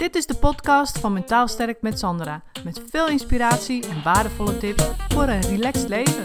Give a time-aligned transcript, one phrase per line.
[0.00, 2.42] Dit is de podcast van Mentaal Sterk met Sandra.
[2.64, 6.24] Met veel inspiratie en waardevolle tips voor een relaxed leven.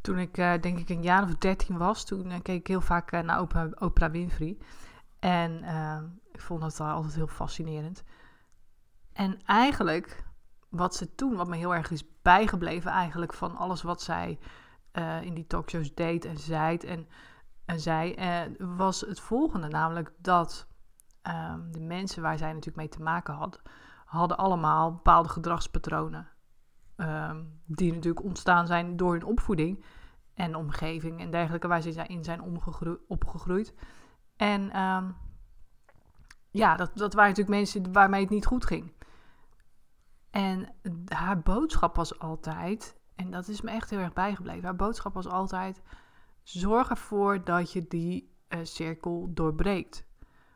[0.00, 2.80] Toen ik uh, denk ik een jaar of dertien was, toen uh, keek ik heel
[2.80, 3.40] vaak uh, naar
[3.78, 4.58] Oprah Winfrey.
[5.18, 5.64] En
[6.32, 8.02] ik vond dat altijd heel fascinerend.
[9.12, 10.24] En eigenlijk,
[10.68, 14.38] wat ze toen, wat me heel erg is bijgebleven eigenlijk van alles wat zij
[14.92, 17.08] uh, in die talkshows deed en zei en,
[17.64, 19.68] en zei, uh, was het volgende.
[19.68, 20.66] Namelijk dat
[21.22, 23.62] um, de mensen waar zij natuurlijk mee te maken had,
[24.04, 26.28] hadden allemaal bepaalde gedragspatronen.
[26.96, 29.84] Um, die natuurlijk ontstaan zijn door hun opvoeding
[30.34, 32.40] en omgeving en dergelijke, waar ze in zijn
[33.08, 33.74] opgegroeid.
[34.36, 35.16] En um,
[36.50, 38.92] ja, dat, dat waren natuurlijk mensen waarmee het niet goed ging.
[40.36, 40.68] En
[41.08, 45.28] haar boodschap was altijd, en dat is me echt heel erg bijgebleven, haar boodschap was
[45.28, 45.82] altijd:
[46.42, 50.06] zorg ervoor dat je die uh, cirkel doorbreekt.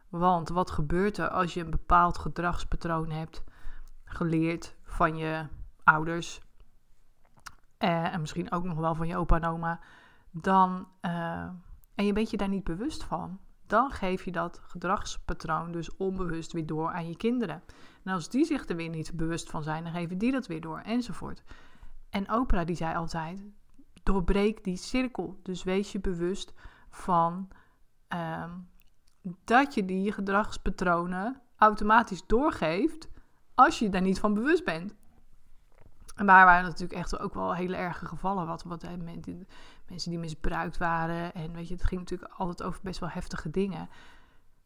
[0.08, 3.44] Want wat gebeurt er als je een bepaald gedragspatroon hebt
[4.04, 5.46] geleerd van je
[5.84, 6.40] ouders
[7.78, 9.80] uh, en misschien ook nog wel van je opa en oma,
[10.30, 11.48] dan, uh,
[11.94, 13.40] en je bent je daar niet bewust van,
[13.70, 17.62] dan geef je dat gedragspatroon dus onbewust weer door aan je kinderen.
[18.04, 20.60] En als die zich er weer niet bewust van zijn, dan geven die dat weer
[20.60, 21.42] door, enzovoort.
[22.10, 23.44] En Oprah die zei altijd,
[24.02, 25.40] doorbreek die cirkel.
[25.42, 26.52] Dus wees je bewust
[26.90, 27.48] van
[28.08, 28.68] um,
[29.44, 33.08] dat je die gedragspatronen automatisch doorgeeft
[33.54, 34.94] als je daar niet van bewust bent.
[36.14, 38.46] En daar waren natuurlijk echt ook wel hele erge gevallen.
[38.46, 38.82] Wat, wat
[39.90, 41.34] mensen die misbruikt waren.
[41.34, 43.88] En weet je, het ging natuurlijk altijd over best wel heftige dingen.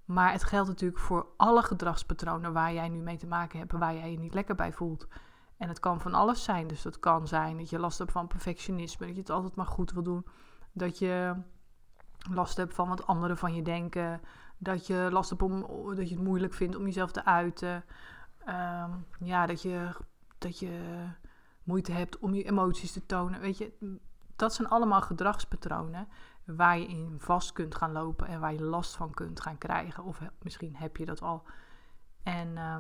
[0.05, 3.95] Maar het geldt natuurlijk voor alle gedragspatronen waar jij nu mee te maken hebt, waar
[3.95, 5.09] jij je niet lekker bij voelt.
[5.57, 6.67] En het kan van alles zijn.
[6.67, 9.67] Dus dat kan zijn dat je last hebt van perfectionisme, dat je het altijd maar
[9.67, 10.27] goed wil doen.
[10.73, 11.35] Dat je
[12.31, 14.21] last hebt van wat anderen van je denken.
[14.59, 15.61] Dat je last hebt om
[15.97, 17.85] dat je het moeilijk vindt om jezelf te uiten.
[18.49, 19.89] Um, ja, dat je,
[20.39, 21.05] dat je
[21.63, 23.41] moeite hebt om je emoties te tonen.
[23.41, 23.99] Weet je,
[24.37, 26.09] dat zijn allemaal gedragspatronen
[26.45, 30.05] waar je in vast kunt gaan lopen en waar je last van kunt gaan krijgen.
[30.05, 31.43] Of misschien heb je dat al.
[32.23, 32.77] En uh,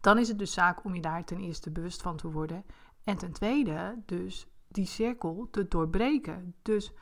[0.00, 2.64] dan is het dus zaak om je daar ten eerste bewust van te worden.
[3.04, 6.54] En ten tweede, dus die cirkel te doorbreken.
[6.62, 6.92] Dus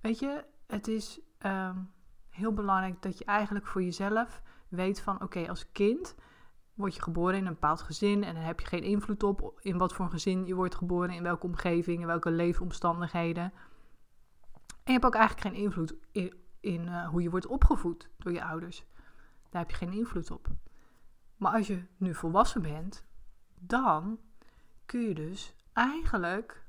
[0.00, 1.92] weet je, het is um,
[2.28, 6.14] heel belangrijk dat je eigenlijk voor jezelf weet van oké, als kind
[6.78, 9.78] word je geboren in een bepaald gezin en dan heb je geen invloed op in
[9.78, 13.42] wat voor gezin je wordt geboren, in welke omgeving, in welke leefomstandigheden.
[14.62, 15.94] En je hebt ook eigenlijk geen invloed
[16.60, 18.84] in, uh, hoe je wordt opgevoed door je ouders.
[19.50, 20.48] Daar heb je geen invloed op.
[21.36, 23.06] Maar als je nu volwassen bent,
[23.54, 24.18] dan
[24.86, 26.66] kun je dus eigenlijk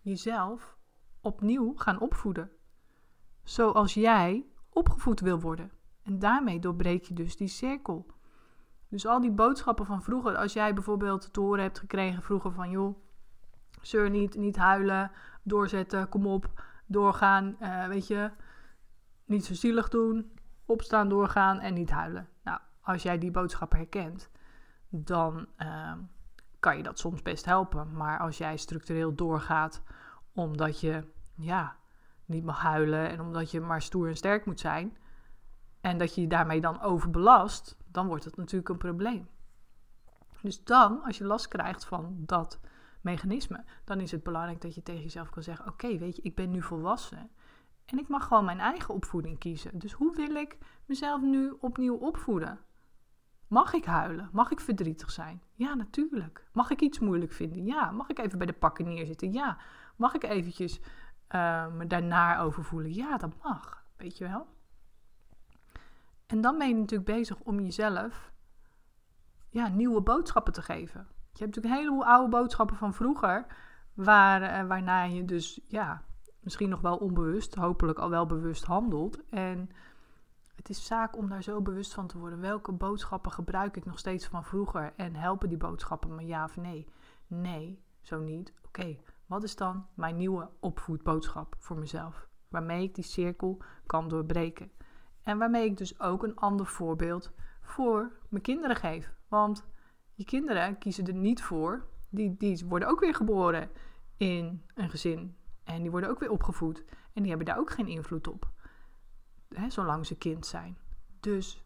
[0.00, 0.76] jezelf
[1.20, 2.50] opnieuw gaan opvoeden.
[3.42, 5.70] Zoals jij opgevoed wil worden.
[6.02, 8.06] En daarmee doorbreek je dus die cirkel.
[8.92, 12.70] Dus al die boodschappen van vroeger, als jij bijvoorbeeld te horen hebt gekregen vroeger van
[12.70, 12.96] joh,
[13.80, 15.10] zeur niet, niet huilen,
[15.42, 18.30] doorzetten, kom op, doorgaan, uh, weet je,
[19.24, 20.32] niet zo zielig doen,
[20.64, 22.28] opstaan, doorgaan en niet huilen.
[22.42, 24.30] Nou, als jij die boodschappen herkent,
[24.88, 25.92] dan uh,
[26.60, 27.92] kan je dat soms best helpen.
[27.92, 29.82] Maar als jij structureel doorgaat
[30.32, 31.04] omdat je,
[31.34, 31.76] ja,
[32.24, 34.96] niet mag huilen en omdat je maar stoer en sterk moet zijn,
[35.80, 39.28] en dat je je daarmee dan overbelast, dan wordt het natuurlijk een probleem.
[40.42, 42.60] Dus dan, als je last krijgt van dat
[43.00, 46.34] mechanisme, dan is het belangrijk dat je tegen jezelf kan zeggen: Oké, weet je, ik
[46.34, 47.30] ben nu volwassen
[47.84, 49.78] en ik mag gewoon mijn eigen opvoeding kiezen.
[49.78, 52.58] Dus hoe wil ik mezelf nu opnieuw opvoeden?
[53.46, 54.28] Mag ik huilen?
[54.32, 55.42] Mag ik verdrietig zijn?
[55.54, 56.44] Ja, natuurlijk.
[56.52, 57.64] Mag ik iets moeilijk vinden?
[57.64, 57.90] Ja.
[57.90, 59.32] Mag ik even bij de pakken neerzitten?
[59.32, 59.58] Ja.
[59.96, 60.80] Mag ik eventjes
[61.34, 62.94] uh, me daarnaar over voelen?
[62.94, 63.84] Ja, dat mag.
[63.96, 64.46] Weet je wel?
[66.32, 68.32] En dan ben je natuurlijk bezig om jezelf
[69.48, 71.06] ja, nieuwe boodschappen te geven.
[71.10, 73.46] Je hebt natuurlijk een heleboel oude boodschappen van vroeger,
[73.94, 76.02] waar, uh, waarna je dus ja,
[76.40, 79.28] misschien nog wel onbewust, hopelijk al wel bewust handelt.
[79.28, 79.70] En
[80.54, 82.40] het is zaak om daar zo bewust van te worden.
[82.40, 86.56] Welke boodschappen gebruik ik nog steeds van vroeger en helpen die boodschappen me ja of
[86.56, 86.88] nee?
[87.26, 88.54] Nee, zo niet.
[88.66, 92.28] Oké, wat is dan mijn nieuwe opvoedboodschap voor mezelf?
[92.48, 94.70] Waarmee ik die cirkel kan doorbreken.
[95.22, 99.12] En waarmee ik dus ook een ander voorbeeld voor mijn kinderen geef.
[99.28, 99.64] Want
[100.14, 101.86] je kinderen kiezen er niet voor.
[102.08, 103.70] Die, die worden ook weer geboren
[104.16, 105.36] in een gezin.
[105.64, 106.84] En die worden ook weer opgevoed.
[107.12, 108.50] En die hebben daar ook geen invloed op.
[109.48, 110.78] Hè, zolang ze kind zijn.
[111.20, 111.64] Dus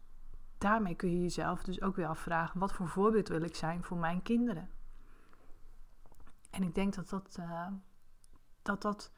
[0.57, 3.97] daarmee kun je jezelf dus ook weer afvragen: wat voor voorbeeld wil ik zijn voor
[3.97, 4.69] mijn kinderen?
[6.49, 7.67] En ik denk dat dat, uh,
[8.61, 9.11] dat, dat,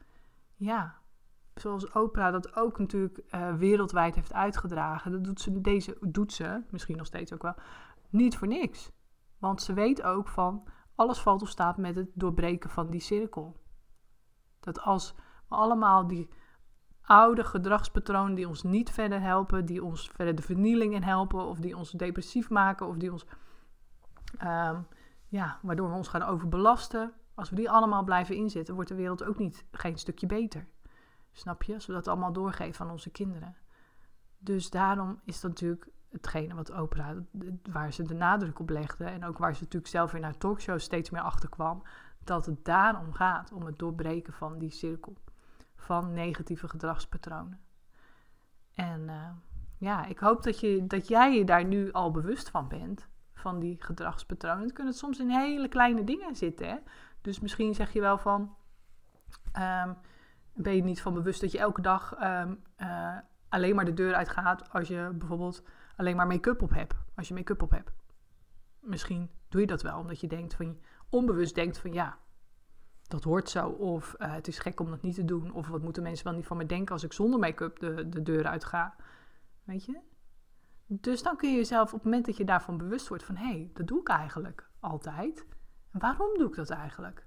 [0.54, 0.98] ja,
[1.54, 6.62] zoals Oprah dat ook natuurlijk uh, wereldwijd heeft uitgedragen, dat doet ze, deze, doet ze,
[6.70, 7.54] misschien nog steeds ook wel,
[8.08, 8.90] niet voor niks.
[9.38, 13.56] Want ze weet ook van, alles valt of staat met het doorbreken van die cirkel.
[14.60, 15.14] Dat als
[15.48, 16.28] we allemaal die
[17.02, 21.58] oude gedragspatronen die ons niet verder helpen, die ons verder de vernieling in helpen, of
[21.58, 23.26] die ons depressief maken, of die ons,
[24.42, 24.86] um,
[25.28, 27.12] ja, waardoor we ons gaan overbelasten.
[27.34, 30.66] Als we die allemaal blijven inzetten, wordt de wereld ook niet geen stukje beter.
[31.32, 31.74] Snap je?
[31.74, 33.56] Als we dat allemaal doorgeven aan onze kinderen.
[34.38, 37.16] Dus daarom is dat natuurlijk hetgene wat Oprah,
[37.70, 39.04] waar ze de nadruk op legde.
[39.04, 41.82] En ook waar ze natuurlijk zelf in haar talkshow steeds meer achter kwam.
[42.24, 45.16] Dat het daarom gaat, om het doorbreken van die cirkel
[45.76, 47.60] van negatieve gedragspatronen.
[48.74, 49.30] En uh,
[49.76, 53.58] ja, ik hoop dat, je, dat jij je daar nu al bewust van bent, van
[53.58, 54.62] die gedragspatronen.
[54.62, 56.68] Het kunnen soms in hele kleine dingen zitten.
[56.68, 56.76] Hè?
[57.20, 58.56] Dus misschien zeg je wel van,
[59.58, 59.96] um,
[60.62, 63.16] ben je niet van bewust dat je elke dag um, uh,
[63.48, 65.62] alleen maar de deur uitgaat als je bijvoorbeeld
[65.96, 66.94] alleen maar make-up op hebt.
[67.14, 67.92] Als je make-up op hebt.
[68.80, 70.78] Misschien doe je dat wel omdat je denkt van,
[71.08, 72.18] onbewust denkt van ja,
[73.08, 73.68] dat hoort zo.
[73.68, 75.52] Of uh, het is gek om dat niet te doen.
[75.52, 78.22] Of wat moeten mensen wel niet van me denken als ik zonder make-up de, de
[78.22, 78.94] deur uit ga.
[79.64, 79.98] Weet je?
[80.86, 83.36] Dus dan kun je jezelf op het moment dat je daarvan bewust wordt van...
[83.36, 85.46] hé, hey, dat doe ik eigenlijk altijd.
[85.90, 87.26] Waarom doe ik dat eigenlijk?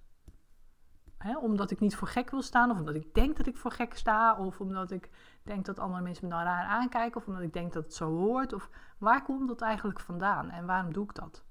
[1.41, 3.97] Omdat ik niet voor gek wil staan, of omdat ik denk dat ik voor gek
[3.97, 5.09] sta, of omdat ik
[5.43, 8.09] denk dat andere mensen me dan raar aankijken, of omdat ik denk dat het zo
[8.09, 11.43] hoort, of waar komt dat eigenlijk vandaan en waarom doe ik dat?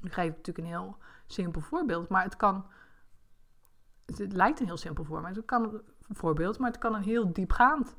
[0.00, 0.96] Nu geef ik natuurlijk een heel
[1.26, 2.66] simpel voorbeeld, maar het kan
[4.06, 7.96] het, lijkt een heel simpel voorbeeld, kan, voorbeeld, maar het kan een heel diepgaand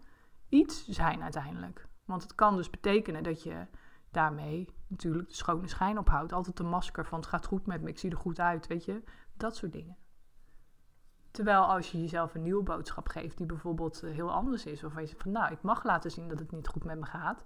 [0.50, 1.88] iets zijn uiteindelijk.
[2.06, 3.68] Want het kan dus betekenen dat je
[4.12, 6.34] daarmee natuurlijk de schone schijn ophoudt.
[6.34, 8.86] Altijd een masker van het gaat goed met me, ik zie er goed uit, weet
[8.86, 9.04] je.
[9.38, 9.98] Dat soort dingen.
[11.32, 14.82] Terwijl als je jezelf een nieuwe boodschap geeft die bijvoorbeeld eh, heel anders is.
[14.82, 17.06] Waarvan je zegt van nou, ik mag laten zien dat het niet goed met me
[17.06, 17.44] gaat.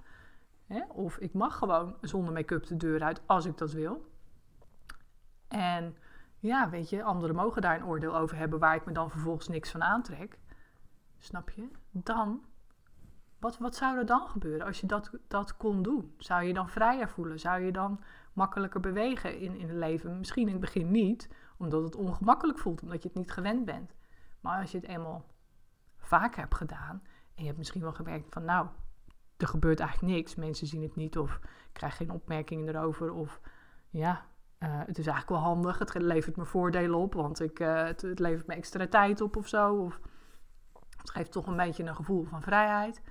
[0.68, 0.84] Hè?
[0.88, 4.06] Of ik mag gewoon zonder make-up de deur uit als ik dat wil.
[5.48, 5.96] En
[6.40, 9.48] ja, weet je, anderen mogen daar een oordeel over hebben waar ik me dan vervolgens
[9.48, 10.38] niks van aantrek.
[11.18, 11.68] Snap je?
[11.92, 12.42] Dan,
[13.40, 16.14] wat, wat zou er dan gebeuren als je dat, dat kon doen?
[16.18, 17.40] Zou je dan vrijer voelen?
[17.40, 18.00] Zou je dan
[18.34, 20.18] makkelijker bewegen in, in het leven?
[20.18, 23.96] Misschien in het begin niet, omdat het ongemakkelijk voelt, omdat je het niet gewend bent.
[24.40, 25.26] Maar als je het eenmaal
[25.98, 27.04] vaak hebt gedaan
[27.36, 28.68] en je hebt misschien wel gemerkt van nou,
[29.38, 30.36] er gebeurt eigenlijk niks.
[30.36, 31.40] Mensen zien het niet of
[31.72, 33.42] krijgen geen opmerkingen erover of
[33.90, 34.26] ja,
[34.60, 35.80] uh, het is eigenlijk wel handig.
[35.80, 39.48] Het levert me voordelen op, want ik, het, het, levert me extra tijd op of
[39.48, 39.76] zo.
[39.76, 40.00] Of
[40.98, 43.02] het geeft toch een beetje een gevoel van vrijheid.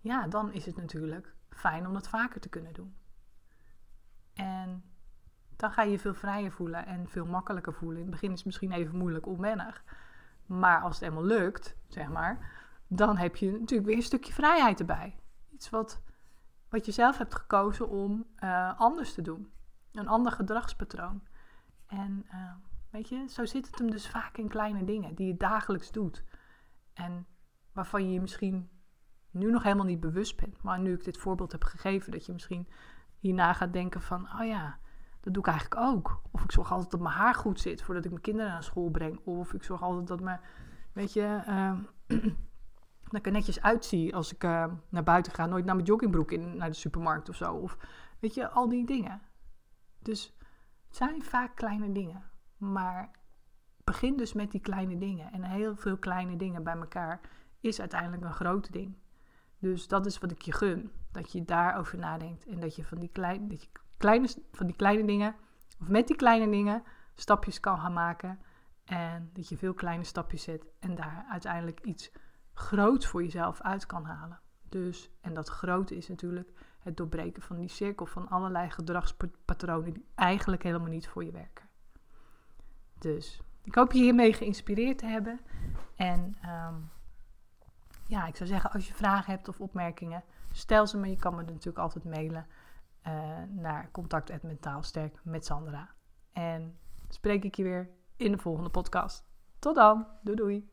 [0.00, 2.96] Ja, dan is het natuurlijk fijn om dat vaker te kunnen doen.
[4.34, 4.91] En
[5.62, 7.96] dan ga je je veel vrijer voelen en veel makkelijker voelen.
[7.96, 9.84] In het begin is het misschien even moeilijk, onwennig.
[10.46, 12.52] Maar als het eenmaal lukt, zeg maar,
[12.86, 15.18] dan heb je natuurlijk weer een stukje vrijheid erbij.
[15.50, 16.02] Iets wat,
[16.68, 19.52] wat je zelf hebt gekozen om uh, anders te doen
[19.92, 21.22] een ander gedragspatroon.
[21.86, 22.52] En uh,
[22.90, 26.24] weet je, zo zit het hem dus vaak in kleine dingen die je dagelijks doet.
[26.92, 27.26] En
[27.72, 28.70] waarvan je je misschien
[29.30, 30.62] nu nog helemaal niet bewust bent.
[30.62, 32.68] Maar nu ik dit voorbeeld heb gegeven, dat je misschien
[33.18, 34.80] hierna gaat denken van, oh ja,
[35.22, 36.22] dat doe ik eigenlijk ook.
[36.30, 38.90] Of ik zorg altijd dat mijn haar goed zit voordat ik mijn kinderen naar school
[38.90, 39.20] breng.
[39.24, 40.40] Of ik zorg altijd dat mijn,
[40.92, 41.78] weet je, uh,
[43.10, 45.46] dat ik er netjes uitzie als ik uh, naar buiten ga.
[45.46, 47.54] Nooit naar mijn joggingbroek in, naar de supermarkt of zo.
[47.54, 47.76] Of
[48.18, 49.20] weet je, al die dingen.
[49.98, 50.36] Dus
[50.86, 52.22] het zijn vaak kleine dingen.
[52.56, 53.10] Maar
[53.84, 55.32] begin dus met die kleine dingen.
[55.32, 57.20] En heel veel kleine dingen bij elkaar
[57.60, 58.96] is uiteindelijk een groot ding.
[59.58, 60.90] Dus dat is wat ik je gun.
[61.12, 62.46] Dat je daarover nadenkt.
[62.46, 63.68] En dat je van die, klein, dat je
[64.02, 65.34] kleine, van die kleine dingen,
[65.80, 66.82] of met die kleine dingen,
[67.14, 68.38] stapjes kan gaan maken.
[68.84, 70.66] En dat je veel kleine stapjes zet.
[70.78, 72.12] En daar uiteindelijk iets
[72.52, 74.40] groots voor jezelf uit kan halen.
[74.68, 80.06] Dus, en dat grote is natuurlijk het doorbreken van die cirkel van allerlei gedragspatronen die
[80.14, 81.68] eigenlijk helemaal niet voor je werken.
[82.98, 85.40] Dus ik hoop je hiermee geïnspireerd te hebben.
[85.96, 86.90] En um,
[88.06, 91.08] ja, ik zou zeggen, als je vragen hebt of opmerkingen, stel ze me.
[91.08, 92.46] Je kan me natuurlijk altijd mailen
[93.06, 93.12] uh,
[93.48, 95.90] naar contact.mentaalsterk met Sandra.
[96.32, 96.78] En
[97.08, 99.24] spreek ik je weer in de volgende podcast.
[99.58, 100.06] Tot dan.
[100.22, 100.70] Doei doei.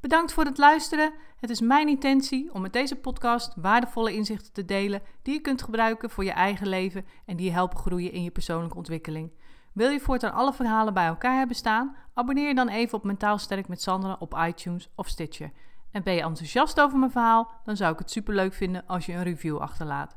[0.00, 1.12] Bedankt voor het luisteren.
[1.36, 5.62] Het is mijn intentie om met deze podcast waardevolle inzichten te delen die je kunt
[5.62, 9.32] gebruiken voor je eigen leven en die je helpen groeien in je persoonlijke ontwikkeling.
[9.72, 11.96] Wil je voortaan alle verhalen bij elkaar hebben staan?
[12.14, 15.52] Abonneer je dan even op Mentaal Sterk met Sandra op iTunes of Stitcher.
[15.90, 17.50] En ben je enthousiast over mijn verhaal?
[17.64, 20.16] Dan zou ik het superleuk vinden als je een review achterlaat.